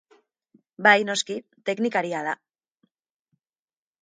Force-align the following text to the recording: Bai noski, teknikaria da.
Bai 0.87 1.03
noski, 1.09 1.37
teknikaria 1.71 2.23
da. 2.29 2.35